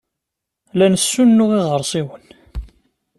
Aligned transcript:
La 0.79 0.87
nessunuɣ 0.87 1.51
iɣersiwen. 1.59 2.25